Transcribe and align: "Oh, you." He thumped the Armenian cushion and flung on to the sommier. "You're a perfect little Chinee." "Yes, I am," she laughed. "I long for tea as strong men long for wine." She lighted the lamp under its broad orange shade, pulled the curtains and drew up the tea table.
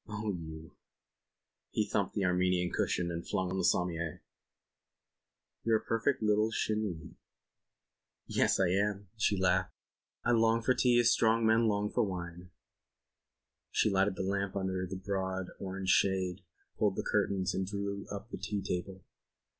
"Oh, 0.07 0.31
you." 0.31 0.71
He 1.69 1.85
thumped 1.87 2.15
the 2.15 2.25
Armenian 2.25 2.71
cushion 2.73 3.11
and 3.11 3.23
flung 3.23 3.49
on 3.49 3.53
to 3.53 3.57
the 3.59 3.63
sommier. 3.63 4.23
"You're 5.63 5.77
a 5.77 5.85
perfect 5.85 6.23
little 6.23 6.49
Chinee." 6.49 7.17
"Yes, 8.25 8.59
I 8.59 8.69
am," 8.69 9.09
she 9.15 9.37
laughed. 9.39 9.75
"I 10.25 10.31
long 10.31 10.63
for 10.63 10.73
tea 10.73 10.99
as 10.99 11.11
strong 11.11 11.45
men 11.45 11.67
long 11.67 11.91
for 11.91 12.01
wine." 12.03 12.49
She 13.69 13.91
lighted 13.91 14.15
the 14.15 14.23
lamp 14.23 14.55
under 14.55 14.81
its 14.81 14.95
broad 14.95 15.49
orange 15.59 15.89
shade, 15.89 16.41
pulled 16.79 16.95
the 16.95 17.03
curtains 17.03 17.53
and 17.53 17.67
drew 17.67 18.07
up 18.09 18.31
the 18.31 18.39
tea 18.39 18.63
table. 18.63 19.05